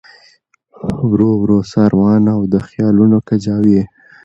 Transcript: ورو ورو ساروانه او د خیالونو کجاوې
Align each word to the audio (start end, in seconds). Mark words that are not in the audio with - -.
ورو 1.09 1.29
ورو 1.41 1.57
ساروانه 1.73 2.29
او 2.37 2.41
د 2.53 2.55
خیالونو 2.67 3.17
کجاوې 3.27 3.81